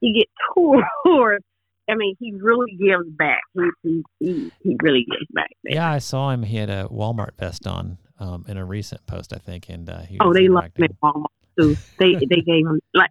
[0.00, 0.28] he get
[1.04, 1.42] tours.
[1.88, 3.42] I mean, he really gives back.
[3.54, 5.50] He he he, he really gives back.
[5.62, 5.74] there.
[5.74, 6.42] Yeah, I saw him.
[6.42, 10.00] He had a Walmart vest on um, in a recent post, I think, and uh,
[10.00, 11.26] he Oh, they love him at Walmart
[11.58, 11.76] too.
[11.98, 13.10] They they gave him like.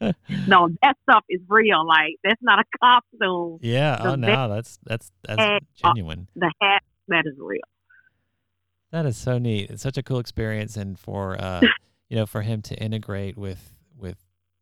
[0.00, 1.86] No, that stuff is real.
[1.86, 3.58] Like that's not a costume.
[3.60, 3.96] Yeah.
[3.96, 6.28] the Oh no, that's that's that's had, uh, genuine.
[6.36, 7.60] The hat that is real.
[8.92, 9.70] That is so neat.
[9.70, 11.60] It's such a cool experience, and for uh,
[12.08, 14.16] you know, for him to integrate with with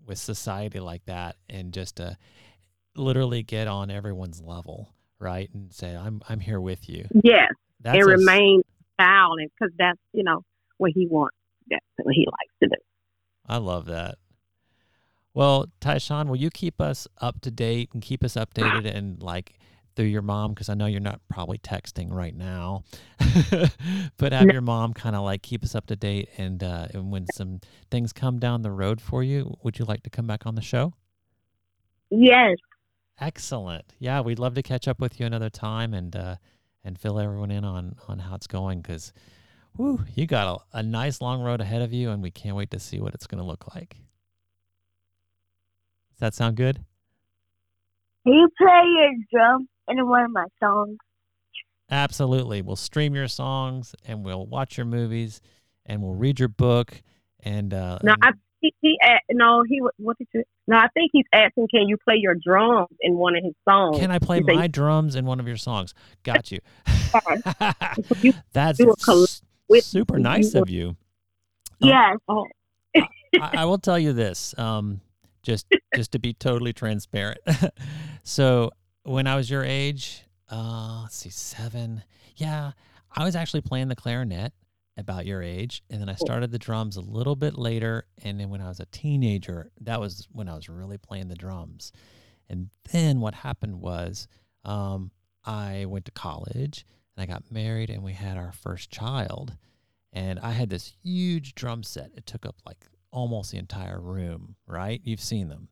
[0.07, 2.16] with society like that, and just to
[2.97, 7.99] literally get on everyone's level, right, and say, "I'm I'm here with you." Yes, That's
[7.99, 8.62] and a remain
[9.01, 10.43] silent because that's you know
[10.76, 11.36] what he wants.
[11.70, 12.82] That's what he likes to do.
[13.47, 14.16] I love that.
[15.35, 19.59] Well, Tah'Chon, will you keep us up to date and keep us updated and like
[19.95, 20.53] through your mom?
[20.53, 22.83] Because I know you're not probably texting right now,
[24.16, 24.53] but have No.
[24.53, 26.29] your mom kind of like keep us up to date.
[26.39, 27.61] And, uh, and when some
[27.91, 30.62] things come down the road for you, would you like to come back on the
[30.62, 30.95] show?
[32.11, 32.57] Yes.
[33.20, 33.93] Excellent.
[33.99, 36.37] Yeah, we'd love to catch up with you another time and uh,
[36.85, 39.12] and fill everyone in on on how it's going because,
[39.76, 42.70] whoo, you got a, a nice long road ahead of you, and we can't wait
[42.70, 43.97] to see what it's going to look like.
[46.19, 46.85] Does that sound good?
[48.25, 50.97] Can you play your drum in one of my songs?
[51.91, 52.61] Absolutely.
[52.61, 55.41] We'll stream your songs and we'll watch your movies
[55.87, 57.01] and we'll read your book
[57.41, 58.99] and uh, No, and- I he, he
[59.31, 60.43] no he what did you?
[60.66, 63.99] No, I think he's asking, can you play your drums in one of his songs?
[64.01, 65.95] can I play He said- my drums in one of your songs?
[66.25, 66.59] Got you.
[68.21, 70.97] You That's do a coll- s- with- super nice would- of you.
[71.79, 72.16] Yes.
[72.29, 72.45] Oh,
[72.97, 73.03] I,
[73.59, 75.01] I will tell you this, um,
[75.49, 77.40] just just to be totally transparent.
[78.22, 78.70] so
[79.05, 82.03] when I was your age, uh, let's see, seven,
[82.36, 82.72] yeah,
[83.14, 84.53] I was actually playing the clarinet
[84.96, 88.51] about your age, and then I started the drums a little bit later, and then
[88.51, 91.92] when I was a teenager, that was when I was really playing the drums.
[92.51, 94.26] And then what happened was,
[94.64, 95.11] um,
[95.44, 96.84] I went to college
[97.16, 99.57] and I got married, and we had our first child
[100.12, 102.11] and I had this huge drum set.
[102.16, 102.78] It took up like
[103.11, 105.00] almost the entire room, right?
[105.04, 105.68] You've seen them.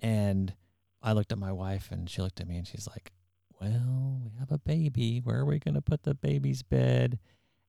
[0.00, 0.54] And
[1.02, 3.12] I looked at my wife and she looked at me and she's like,
[3.60, 5.20] Well, we have a baby.
[5.22, 7.18] Where are we going to put the baby's bed?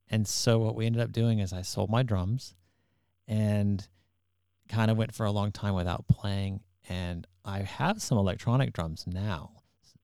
[0.09, 2.55] And so what we ended up doing is I sold my drums
[3.27, 3.87] and
[4.69, 6.61] kind of went for a long time without playing.
[6.87, 9.51] And I have some electronic drums now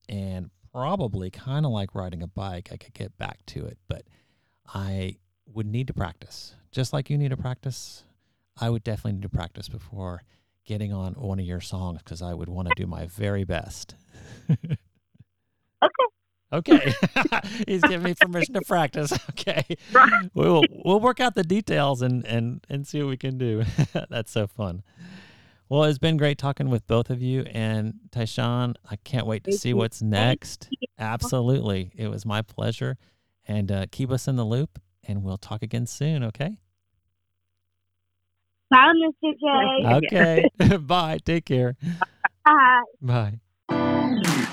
[0.09, 2.69] and probably kind of like riding a bike.
[2.71, 4.03] I could get back to it, but
[4.73, 6.55] I would need to practice.
[6.71, 8.03] Just like you need to practice,
[8.62, 10.24] I would definitely need to practice before
[10.66, 13.95] getting on one of your songs because I would want to do my very best.
[14.51, 16.05] Okay.
[16.53, 16.93] Okay.
[17.68, 19.12] He's giving me permission to practice.
[19.32, 19.66] Okay.
[19.91, 20.30] Right.
[20.36, 23.64] We'll we'll work out the details and and and see what we can do.
[24.09, 24.84] That's so fun.
[25.68, 28.76] Well, it's been great talking with both of you and Tah'Chon.
[28.89, 30.70] I can't wait to see what's next.
[30.99, 31.91] Absolutely.
[31.95, 32.97] It was my pleasure.
[33.47, 36.57] And uh, keep us in the loop and we'll talk again soon, okay?
[38.72, 38.93] Bye,
[39.24, 39.34] Mr.
[39.38, 40.07] J.
[40.07, 40.78] Okay.
[40.78, 41.19] Bye.
[41.26, 41.76] Take care.
[42.45, 43.39] Bye.
[43.69, 44.51] Bye.